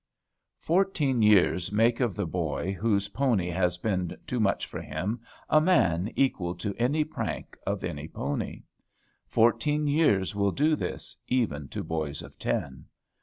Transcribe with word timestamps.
Fourteen 0.57 1.21
years 1.21 1.71
make 1.71 1.99
of 1.99 2.15
the 2.15 2.25
boy 2.25 2.71
whose 2.73 3.09
pony 3.09 3.49
has 3.51 3.77
been 3.77 4.17
too 4.25 4.39
much 4.39 4.65
for 4.65 4.81
him 4.81 5.21
a 5.47 5.61
man 5.61 6.11
equal 6.15 6.55
to 6.55 6.73
any 6.79 7.03
prank 7.03 7.55
of 7.67 7.83
any 7.83 8.07
pony. 8.07 8.63
Fourteen 9.27 9.85
years 9.85 10.33
will 10.33 10.51
do 10.51 10.75
this, 10.75 11.15
even 11.27 11.67
to 11.67 11.83
boys 11.83 12.23
of 12.23 12.39
ten. 12.39 12.85